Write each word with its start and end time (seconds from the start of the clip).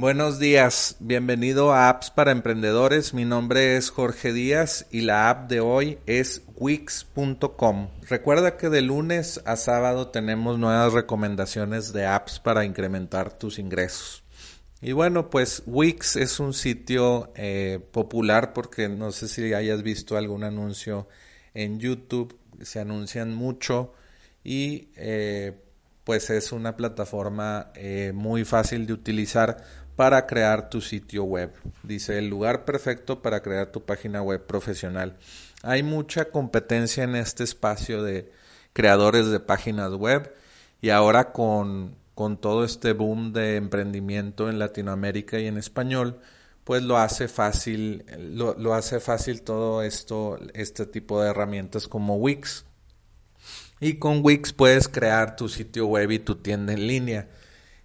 Buenos 0.00 0.38
días, 0.38 0.96
bienvenido 0.98 1.74
a 1.74 1.90
Apps 1.90 2.10
para 2.10 2.32
Emprendedores. 2.32 3.12
Mi 3.12 3.26
nombre 3.26 3.76
es 3.76 3.90
Jorge 3.90 4.32
Díaz 4.32 4.86
y 4.90 5.02
la 5.02 5.28
app 5.28 5.50
de 5.50 5.60
hoy 5.60 5.98
es 6.06 6.40
Wix.com. 6.56 7.90
Recuerda 8.08 8.56
que 8.56 8.70
de 8.70 8.80
lunes 8.80 9.42
a 9.44 9.56
sábado 9.56 10.08
tenemos 10.08 10.58
nuevas 10.58 10.94
recomendaciones 10.94 11.92
de 11.92 12.06
apps 12.06 12.38
para 12.38 12.64
incrementar 12.64 13.36
tus 13.36 13.58
ingresos. 13.58 14.24
Y 14.80 14.92
bueno, 14.92 15.28
pues 15.28 15.64
Wix 15.66 16.16
es 16.16 16.40
un 16.40 16.54
sitio 16.54 17.30
eh, 17.36 17.78
popular 17.92 18.54
porque 18.54 18.88
no 18.88 19.12
sé 19.12 19.28
si 19.28 19.52
hayas 19.52 19.82
visto 19.82 20.16
algún 20.16 20.44
anuncio 20.44 21.08
en 21.52 21.78
YouTube, 21.78 22.38
se 22.62 22.80
anuncian 22.80 23.34
mucho 23.34 23.92
y 24.42 24.88
eh, 24.96 25.60
pues 26.04 26.30
es 26.30 26.52
una 26.52 26.76
plataforma 26.76 27.70
eh, 27.74 28.12
muy 28.14 28.44
fácil 28.44 28.86
de 28.86 28.92
utilizar 28.92 29.58
para 29.96 30.26
crear 30.26 30.70
tu 30.70 30.80
sitio 30.80 31.24
web. 31.24 31.52
Dice 31.82 32.18
el 32.18 32.28
lugar 32.28 32.64
perfecto 32.64 33.20
para 33.20 33.42
crear 33.42 33.66
tu 33.66 33.84
página 33.84 34.22
web 34.22 34.46
profesional. 34.46 35.18
Hay 35.62 35.82
mucha 35.82 36.30
competencia 36.30 37.04
en 37.04 37.16
este 37.16 37.44
espacio 37.44 38.02
de 38.02 38.32
creadores 38.72 39.28
de 39.30 39.40
páginas 39.40 39.92
web 39.92 40.34
y 40.80 40.90
ahora 40.90 41.32
con, 41.32 41.96
con 42.14 42.38
todo 42.38 42.64
este 42.64 42.92
boom 42.94 43.32
de 43.32 43.56
emprendimiento 43.56 44.48
en 44.48 44.58
Latinoamérica 44.58 45.38
y 45.38 45.46
en 45.46 45.58
español, 45.58 46.20
pues 46.64 46.82
lo 46.82 46.96
hace 46.96 47.28
fácil, 47.28 48.04
lo, 48.18 48.54
lo 48.54 48.72
hace 48.72 49.00
fácil 49.00 49.42
todo 49.42 49.82
esto, 49.82 50.38
este 50.54 50.86
tipo 50.86 51.20
de 51.22 51.30
herramientas 51.30 51.88
como 51.88 52.16
Wix. 52.16 52.64
Y 53.80 53.94
con 53.94 54.20
Wix 54.22 54.52
puedes 54.52 54.88
crear 54.88 55.36
tu 55.36 55.48
sitio 55.48 55.86
web 55.86 56.10
y 56.10 56.18
tu 56.18 56.36
tienda 56.36 56.74
en 56.74 56.86
línea 56.86 57.28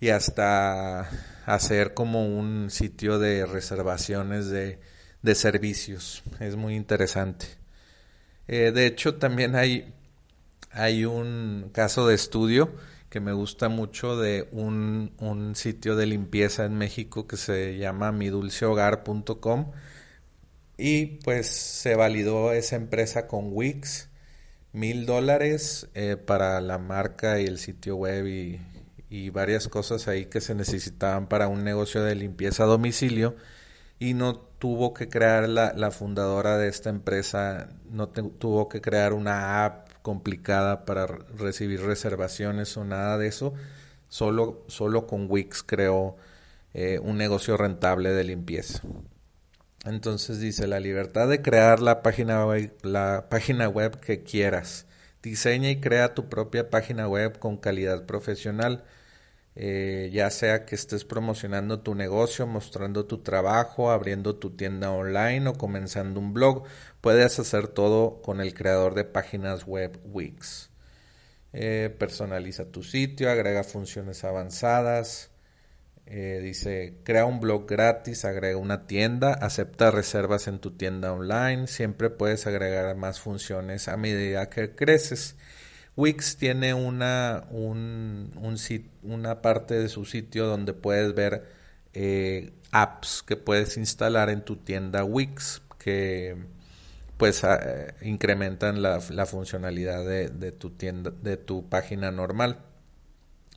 y 0.00 0.10
hasta 0.10 1.10
hacer 1.46 1.94
como 1.94 2.26
un 2.26 2.70
sitio 2.70 3.18
de 3.18 3.44
reservaciones 3.44 4.48
de, 4.48 4.78
de 5.22 5.34
servicios. 5.34 6.22
Es 6.38 6.54
muy 6.54 6.76
interesante. 6.76 7.46
Eh, 8.46 8.72
de 8.72 8.86
hecho, 8.86 9.16
también 9.16 9.56
hay, 9.56 9.92
hay 10.70 11.04
un 11.04 11.70
caso 11.72 12.06
de 12.06 12.14
estudio 12.14 12.72
que 13.08 13.18
me 13.18 13.32
gusta 13.32 13.68
mucho 13.68 14.16
de 14.16 14.48
un, 14.52 15.12
un 15.18 15.56
sitio 15.56 15.96
de 15.96 16.06
limpieza 16.06 16.64
en 16.64 16.78
México 16.78 17.26
que 17.26 17.36
se 17.36 17.76
llama 17.78 18.12
midulcehogar.com 18.12 19.72
y 20.78 21.06
pues 21.24 21.48
se 21.48 21.96
validó 21.96 22.52
esa 22.52 22.76
empresa 22.76 23.26
con 23.26 23.48
Wix 23.50 24.09
mil 24.72 25.06
dólares 25.06 25.88
eh, 25.94 26.16
para 26.16 26.60
la 26.60 26.78
marca 26.78 27.40
y 27.40 27.46
el 27.46 27.58
sitio 27.58 27.96
web 27.96 28.26
y, 28.26 28.60
varias 29.30 29.66
cosas 29.68 30.06
ahí 30.06 30.26
que 30.26 30.40
se 30.40 30.54
necesitaban 30.54 31.26
para 31.28 31.48
un 31.48 31.64
negocio 31.64 32.02
de 32.04 32.14
limpieza 32.14 32.62
a 32.62 32.66
domicilio 32.66 33.34
y 33.98 34.14
no 34.14 34.36
tuvo 34.36 34.94
que 34.94 35.08
crear 35.08 35.48
la, 35.48 35.72
la 35.74 35.90
fundadora 35.90 36.58
de 36.58 36.68
esta 36.68 36.90
empresa, 36.90 37.68
no 37.90 38.08
tuvo 38.08 38.68
que 38.68 38.80
crear 38.80 39.12
una 39.12 39.64
app 39.64 39.88
complicada 40.02 40.84
para 40.84 41.06
recibir 41.06 41.82
reservaciones 41.82 42.76
o 42.76 42.84
nada 42.84 43.18
de 43.18 43.26
eso, 43.28 43.52
solo, 44.08 44.64
solo 44.68 45.06
con 45.06 45.26
Wix 45.28 45.62
creó 45.62 46.16
eh, 46.72 46.98
un 47.02 47.16
negocio 47.16 47.56
rentable 47.56 48.10
de 48.10 48.24
limpieza. 48.24 48.80
Entonces 49.84 50.40
dice 50.40 50.66
la 50.66 50.80
libertad 50.80 51.28
de 51.28 51.42
crear 51.42 51.80
la 51.80 52.02
página 52.02 52.44
web, 52.46 52.72
la 52.82 53.28
página 53.30 53.68
web 53.68 53.98
que 54.00 54.22
quieras. 54.22 54.86
Diseña 55.22 55.70
y 55.70 55.80
crea 55.80 56.14
tu 56.14 56.28
propia 56.28 56.70
página 56.70 57.08
web 57.08 57.38
con 57.38 57.56
calidad 57.56 58.06
profesional 58.06 58.84
eh, 59.56 60.10
ya 60.12 60.30
sea 60.30 60.64
que 60.64 60.74
estés 60.74 61.04
promocionando 61.04 61.80
tu 61.80 61.94
negocio, 61.94 62.46
mostrando 62.46 63.06
tu 63.06 63.18
trabajo, 63.18 63.90
abriendo 63.90 64.36
tu 64.36 64.50
tienda 64.56 64.90
online 64.90 65.48
o 65.48 65.54
comenzando 65.54 66.20
un 66.20 66.32
blog, 66.32 66.64
puedes 67.00 67.38
hacer 67.38 67.68
todo 67.68 68.22
con 68.22 68.40
el 68.40 68.54
creador 68.54 68.94
de 68.94 69.04
páginas 69.04 69.66
web 69.66 69.98
Wix. 70.04 70.70
Eh, 71.52 71.94
personaliza 71.98 72.66
tu 72.70 72.82
sitio, 72.82 73.30
agrega 73.30 73.64
funciones 73.64 74.24
avanzadas, 74.24 75.29
eh, 76.10 76.40
dice 76.42 76.94
crea 77.04 77.24
un 77.24 77.38
blog 77.38 77.68
gratis, 77.68 78.24
agrega 78.24 78.56
una 78.56 78.86
tienda, 78.88 79.32
acepta 79.32 79.92
reservas 79.92 80.48
en 80.48 80.58
tu 80.58 80.72
tienda 80.72 81.12
online, 81.12 81.68
siempre 81.68 82.10
puedes 82.10 82.48
agregar 82.48 82.96
más 82.96 83.20
funciones 83.20 83.86
a 83.86 83.96
medida 83.96 84.50
que 84.50 84.74
creces. 84.74 85.36
Wix 85.96 86.36
tiene 86.36 86.74
una, 86.74 87.44
un, 87.50 88.32
una 89.02 89.40
parte 89.40 89.74
de 89.74 89.88
su 89.88 90.04
sitio 90.04 90.46
donde 90.46 90.72
puedes 90.72 91.14
ver 91.14 91.44
eh, 91.92 92.52
apps 92.72 93.22
que 93.24 93.36
puedes 93.36 93.76
instalar 93.76 94.30
en 94.30 94.44
tu 94.44 94.56
tienda 94.56 95.04
Wix 95.04 95.62
que 95.78 96.36
pues 97.16 97.42
incrementan 98.02 98.82
la, 98.82 99.00
funcionalidad 99.26 100.04
de, 100.04 100.52
tu 100.52 100.70
tienda, 100.70 101.10
de 101.10 101.36
tu 101.36 101.68
página 101.68 102.10
normal. 102.10 102.58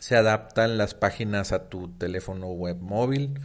Se 0.00 0.16
adaptan 0.16 0.76
las 0.76 0.94
páginas 0.94 1.52
a 1.52 1.68
tu 1.68 1.96
teléfono 1.96 2.48
web 2.48 2.78
móvil 2.78 3.38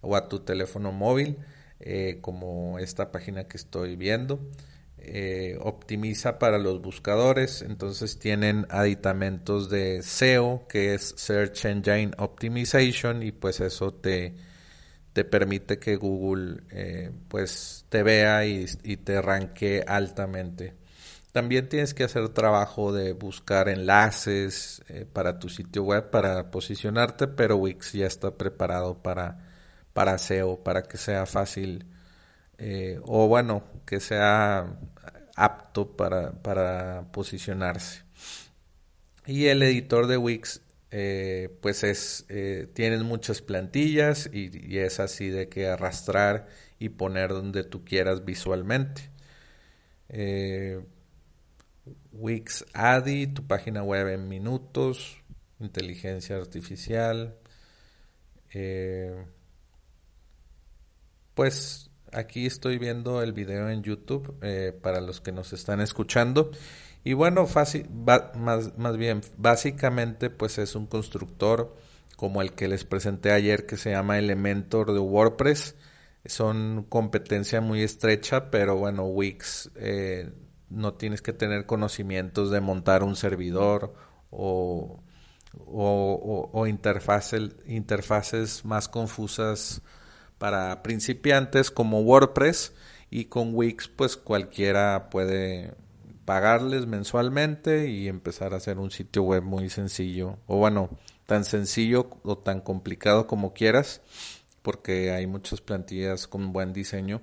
o 0.00 0.14
a 0.14 0.28
tu 0.28 0.40
teléfono 0.40 0.92
móvil, 0.92 1.38
eh, 1.80 2.18
como 2.20 2.78
esta 2.78 3.10
página 3.10 3.48
que 3.48 3.56
estoy 3.56 3.96
viendo. 3.96 4.38
Eh, 4.98 5.58
optimiza 5.60 6.38
para 6.38 6.58
los 6.58 6.80
buscadores, 6.80 7.62
entonces 7.62 8.20
tienen 8.20 8.66
aditamentos 8.70 9.68
de 9.68 10.00
SEO, 10.00 10.68
que 10.68 10.94
es 10.94 11.14
Search 11.16 11.64
Engine 11.64 12.12
Optimization, 12.18 13.24
y 13.24 13.32
pues 13.32 13.58
eso 13.58 13.92
te, 13.92 14.36
te 15.12 15.24
permite 15.24 15.78
que 15.78 15.96
Google 15.96 16.62
eh, 16.70 17.10
pues 17.28 17.84
te 17.88 18.04
vea 18.04 18.46
y, 18.46 18.66
te 18.66 19.20
ranque 19.20 19.84
altamente. 19.86 20.74
También 21.32 21.68
tienes 21.68 21.94
que 21.94 22.04
hacer 22.04 22.28
trabajo 22.28 22.92
de 22.92 23.14
buscar 23.14 23.68
enlaces 23.68 24.82
eh, 24.88 25.06
para 25.10 25.38
tu 25.38 25.48
sitio 25.48 25.82
web 25.82 26.10
para 26.10 26.50
posicionarte, 26.50 27.26
pero 27.26 27.56
Wix 27.56 27.92
ya 27.92 28.06
está 28.06 28.36
preparado 28.36 29.02
para, 29.02 29.38
para 29.92 30.18
SEO, 30.18 30.62
para 30.62 30.82
que 30.82 30.98
sea 30.98 31.26
fácil 31.26 31.86
o 33.02 33.26
bueno, 33.26 33.64
que 33.84 33.98
sea 33.98 34.78
apto 35.36 35.96
para, 35.96 37.10
posicionarse. 37.12 38.02
Y 39.26 39.46
el 39.46 39.62
editor 39.62 40.06
de 40.06 40.16
Wix, 40.16 40.62
eh, 40.90 41.56
pues 41.60 41.84
es, 41.84 42.26
eh, 42.28 42.68
tienes 42.74 43.02
muchas 43.02 43.40
plantillas 43.40 44.28
y, 44.32 44.78
es 44.78 45.00
así 45.00 45.28
de 45.28 45.48
que 45.48 45.68
arrastrar 45.68 46.48
y 46.78 46.90
poner 46.90 47.30
donde 47.30 47.64
tú 47.64 47.84
quieras 47.84 48.24
visualmente. 48.24 49.10
Eh, 50.08 50.80
Wix 52.12 52.64
Adi, 52.74 53.26
tu 53.26 53.46
página 53.46 53.82
web 53.82 54.08
en 54.08 54.28
minutos, 54.28 55.22
inteligencia 55.60 56.36
artificial. 56.36 57.36
pues 61.34 61.90
aquí 62.12 62.46
estoy 62.46 62.78
viendo 62.78 63.22
el 63.22 63.32
video 63.32 63.68
en 63.70 63.82
YouTube 63.82 64.36
eh, 64.42 64.78
para 64.80 65.00
los 65.00 65.20
que 65.20 65.32
nos 65.32 65.52
están 65.52 65.80
escuchando. 65.80 66.50
Y 67.04 67.14
bueno, 67.14 67.46
fácil, 67.46 67.88
más, 67.90 68.76
más 68.78 68.96
bien, 68.96 69.22
básicamente 69.36 70.30
pues 70.30 70.58
es 70.58 70.74
un 70.76 70.86
constructor 70.86 71.76
como 72.16 72.42
el 72.42 72.52
que 72.52 72.68
les 72.68 72.84
presenté 72.84 73.32
ayer 73.32 73.66
que 73.66 73.76
se 73.76 73.90
llama 73.90 74.18
Elementor 74.18 74.92
de 74.92 75.00
WordPress. 75.00 75.74
Son 76.24 76.84
competencia 76.88 77.60
muy 77.60 77.82
estrecha, 77.82 78.50
pero 78.50 78.76
bueno, 78.76 79.04
Wix 79.06 79.72
eh, 79.74 80.30
no 80.72 80.94
tienes 80.94 81.22
que 81.22 81.32
tener 81.32 81.66
conocimientos 81.66 82.50
de 82.50 82.60
montar 82.60 83.02
un 83.02 83.16
servidor 83.16 83.94
o, 84.30 85.00
o, 85.66 86.50
o 86.52 86.66
interfaces 86.66 88.64
más 88.64 88.88
confusas 88.88 89.82
para 90.38 90.82
principiantes 90.82 91.70
como 91.70 92.00
WordPress 92.00 92.72
y 93.10 93.26
con 93.26 93.54
Wix 93.54 93.88
pues 93.88 94.16
cualquiera 94.16 95.10
puede 95.10 95.74
pagarles 96.24 96.86
mensualmente 96.86 97.88
y 97.88 98.08
empezar 98.08 98.54
a 98.54 98.56
hacer 98.56 98.78
un 98.78 98.90
sitio 98.90 99.22
web 99.22 99.42
muy 99.42 99.68
sencillo 99.70 100.38
o 100.46 100.56
bueno 100.56 100.90
tan 101.26 101.44
sencillo 101.44 102.10
o 102.22 102.38
tan 102.38 102.60
complicado 102.60 103.26
como 103.26 103.52
quieras 103.52 104.00
porque 104.62 105.10
hay 105.10 105.26
muchas 105.26 105.60
plantillas 105.60 106.26
con 106.26 106.52
buen 106.52 106.72
diseño. 106.72 107.20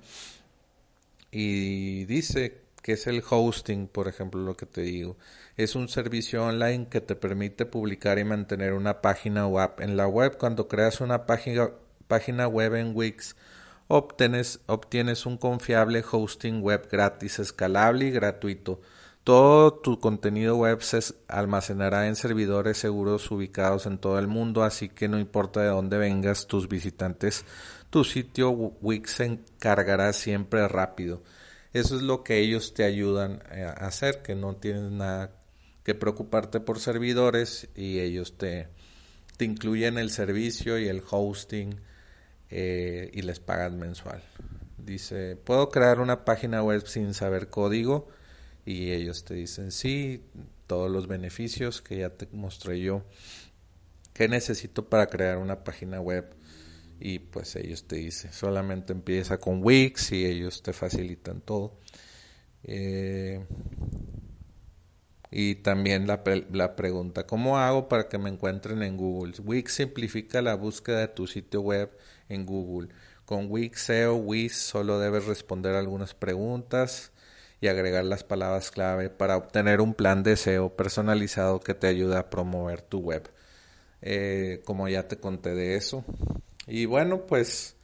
Y 1.30 2.04
dice 2.04 2.62
que 2.82 2.92
es 2.92 3.06
el 3.06 3.22
hosting 3.28 3.88
por 3.88 4.08
ejemplo 4.08 4.40
lo 4.42 4.56
que 4.56 4.66
te 4.66 4.80
digo 4.82 5.16
es 5.56 5.74
un 5.74 5.88
servicio 5.88 6.44
online 6.44 6.88
que 6.88 7.00
te 7.00 7.14
permite 7.14 7.66
publicar 7.66 8.18
y 8.18 8.24
mantener 8.24 8.72
una 8.72 9.00
página 9.00 9.46
web 9.46 9.72
en 9.78 9.96
la 9.96 10.06
web 10.06 10.36
cuando 10.38 10.68
creas 10.68 11.00
una 11.00 11.26
página 11.26 11.70
página 12.10 12.48
web 12.48 12.74
en 12.74 12.94
Wix, 12.94 13.36
obtienes, 13.86 14.60
obtienes 14.66 15.24
un 15.24 15.38
confiable 15.38 16.04
hosting 16.10 16.60
web 16.60 16.88
gratis, 16.90 17.38
escalable 17.38 18.06
y 18.06 18.10
gratuito. 18.10 18.80
Todo 19.22 19.74
tu 19.74 20.00
contenido 20.00 20.56
web 20.56 20.82
se 20.82 20.98
almacenará 21.28 22.08
en 22.08 22.16
servidores 22.16 22.78
seguros 22.78 23.30
ubicados 23.30 23.86
en 23.86 23.98
todo 23.98 24.18
el 24.18 24.26
mundo, 24.26 24.64
así 24.64 24.88
que 24.88 25.08
no 25.08 25.20
importa 25.20 25.60
de 25.60 25.68
dónde 25.68 25.98
vengas 25.98 26.46
tus 26.48 26.68
visitantes, 26.68 27.44
tu 27.90 28.02
sitio 28.02 28.50
Wix 28.50 29.12
se 29.12 29.26
encargará 29.26 30.12
siempre 30.12 30.66
rápido. 30.66 31.22
Eso 31.72 31.96
es 31.96 32.02
lo 32.02 32.24
que 32.24 32.38
ellos 32.38 32.74
te 32.74 32.84
ayudan 32.84 33.42
eh, 33.52 33.62
a 33.62 33.86
hacer, 33.86 34.22
que 34.22 34.34
no 34.34 34.56
tienes 34.56 34.90
nada 34.90 35.30
que 35.84 35.94
preocuparte 35.94 36.60
por 36.60 36.80
servidores 36.80 37.68
y 37.74 38.00
ellos 38.00 38.36
te, 38.36 38.68
te 39.36 39.44
incluyen 39.44 39.96
el 39.98 40.10
servicio 40.10 40.78
y 40.78 40.88
el 40.88 41.02
hosting 41.08 41.80
eh, 42.50 43.10
y 43.12 43.22
les 43.22 43.40
pagan 43.40 43.78
mensual. 43.78 44.22
Dice, 44.78 45.36
¿puedo 45.36 45.68
crear 45.68 46.00
una 46.00 46.24
página 46.24 46.62
web 46.62 46.86
sin 46.86 47.14
saber 47.14 47.48
código? 47.48 48.08
Y 48.64 48.90
ellos 48.90 49.24
te 49.24 49.34
dicen, 49.34 49.70
sí, 49.70 50.24
todos 50.66 50.90
los 50.90 51.06
beneficios 51.06 51.80
que 51.80 51.98
ya 51.98 52.10
te 52.10 52.28
mostré 52.32 52.80
yo. 52.80 53.04
¿Qué 54.12 54.28
necesito 54.28 54.88
para 54.88 55.06
crear 55.06 55.38
una 55.38 55.64
página 55.64 56.00
web? 56.00 56.34
Y 57.00 57.18
pues 57.18 57.56
ellos 57.56 57.84
te 57.84 57.96
dicen, 57.96 58.32
solamente 58.32 58.92
empieza 58.92 59.38
con 59.38 59.64
Wix 59.64 60.12
y 60.12 60.26
ellos 60.26 60.62
te 60.62 60.72
facilitan 60.72 61.40
todo. 61.40 61.78
Eh, 62.64 63.44
y 65.30 65.56
también 65.56 66.06
la, 66.06 66.22
la, 66.52 66.76
pregunta, 66.76 67.26
¿cómo 67.26 67.58
hago 67.58 67.88
para 67.88 68.08
que 68.08 68.18
me 68.18 68.28
encuentren 68.28 68.82
en 68.82 68.96
Google? 68.96 69.32
Wix 69.42 69.74
simplifica 69.74 70.42
la 70.42 70.56
búsqueda 70.56 71.00
de 71.00 71.08
tu 71.08 71.26
sitio 71.26 71.62
web 71.62 71.90
en 72.28 72.44
Google. 72.44 72.88
Con 73.24 73.46
Wix 73.48 73.82
SEO, 73.82 74.16
Wix 74.16 74.56
solo 74.56 74.98
debes 74.98 75.24
responder 75.26 75.74
algunas 75.76 76.14
preguntas 76.14 77.12
y 77.60 77.68
agregar 77.68 78.04
las 78.04 78.24
palabras 78.24 78.70
clave 78.70 79.08
para 79.08 79.36
obtener 79.36 79.80
un 79.80 79.94
plan 79.94 80.22
de 80.22 80.36
SEO 80.36 80.76
personalizado 80.76 81.60
que 81.60 81.74
te 81.74 81.86
ayude 81.86 82.16
a 82.16 82.28
promover 82.28 82.82
tu 82.82 82.98
web. 82.98 83.30
Eh, 84.02 84.62
como 84.64 84.88
ya 84.88 85.06
te 85.08 85.18
conté 85.18 85.54
de 85.54 85.76
eso, 85.76 86.04
y 86.70 86.86
bueno, 86.86 87.26
pues 87.26 87.76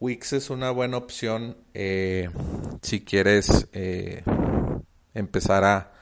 Wix 0.00 0.32
es 0.32 0.50
una 0.50 0.70
buena 0.70 0.96
opción 0.96 1.56
eh, 1.74 2.28
si 2.80 3.04
quieres 3.04 3.68
eh, 3.72 4.24
empezar 5.14 5.64
a 5.64 5.92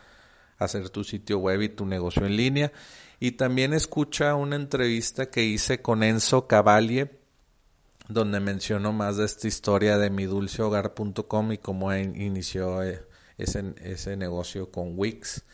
hacer 0.59 0.89
tu 0.91 1.05
sitio 1.05 1.39
web 1.39 1.61
y 1.61 1.69
tu 1.69 1.85
negocio 1.85 2.25
en 2.25 2.37
línea. 2.37 2.73
Y 3.19 3.33
también 3.33 3.75
escucha 3.75 4.37
una 4.37 4.57
entrevista 4.57 5.29
que 5.29 5.45
hice 5.45 5.83
con 5.83 6.03
Enzo 6.03 6.47
Cavalier, 6.47 7.21
donde 8.09 8.41
menciono 8.41 8.93
más 8.93 9.19
de 9.19 9.27
esta 9.27 9.47
historia 9.47 9.99
de 9.99 10.09
mi 10.09 10.25
dulcehogar.com 10.25 11.53
y 11.53 11.59
cómo 11.59 11.95
inició 11.95 12.83
eh, 12.83 13.03
ese, 13.37 13.75
ese, 13.83 14.17
negocio 14.17 14.71
con 14.71 14.95
Wix. 14.97 15.45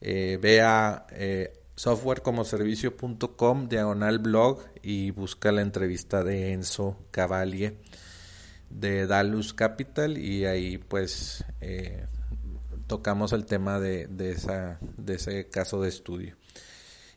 vea 0.00 1.06
softwarecomoservicio.com 1.78 3.68
diagonal 3.68 4.18
blog 4.18 4.64
y 4.82 5.12
busca 5.12 5.52
la 5.52 5.62
entrevista 5.62 6.24
de 6.24 6.52
Enzo 6.52 6.96
Cavalier 7.12 7.76
de 8.68 9.06
Dalus 9.06 9.54
Capital 9.54 10.18
y 10.18 10.44
ahí 10.44 10.78
pues 10.78 11.44
eh, 11.60 12.04
tocamos 12.88 13.32
el 13.32 13.46
tema 13.46 13.78
de, 13.78 14.08
de, 14.08 14.32
esa, 14.32 14.80
de 14.96 15.14
ese 15.14 15.48
caso 15.50 15.80
de 15.80 15.88
estudio. 15.88 16.34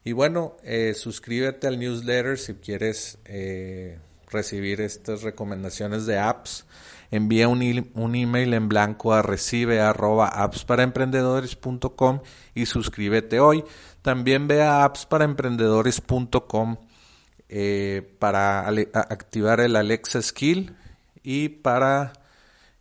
Y 0.04 0.12
bueno, 0.12 0.58
eh, 0.64 0.94
suscríbete 0.94 1.66
al 1.66 1.80
newsletter 1.80 2.38
si 2.38 2.54
quieres 2.54 3.18
eh, 3.26 3.98
recibir 4.32 4.82
estas 4.82 5.22
recomendaciones 5.22 6.06
de 6.06 6.20
apps. 6.20 6.66
Envía 7.12 7.48
un, 7.48 7.92
un 7.94 8.16
email 8.16 8.54
en 8.54 8.70
blanco 8.70 9.14
a 9.14 9.22
recibe 9.22 9.82
arroba 9.82 10.28
appsparaemprendedores.com 10.28 12.22
y 12.56 12.66
suscríbete 12.66 13.40
hoy. 13.40 13.64
También 14.02 14.48
ve 14.48 14.64
a 14.64 14.84
appsparaemprendedores.com 14.86 16.78
eh, 17.50 18.16
para 18.18 18.66
activar 18.68 19.60
el 19.60 19.76
Alexa 19.76 20.22
Skill 20.22 20.74
y 21.22 21.50
para 21.50 22.14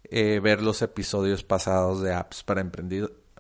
eh, 0.05 0.41
ver 0.41 0.63
los 0.63 0.81
episodios 0.83 1.43
pasados 1.43 2.01
de 2.03 2.15
apps 2.15 2.45
para, 2.45 2.65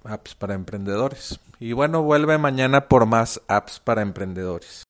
apps 0.05 0.35
para 0.35 0.55
emprendedores. 0.55 1.39
Y 1.61 1.73
bueno, 1.73 2.03
vuelve 2.03 2.37
mañana 2.39 2.89
por 2.89 3.07
más 3.07 3.41
apps 3.47 3.79
para 3.79 4.03
emprendedores. 4.03 4.79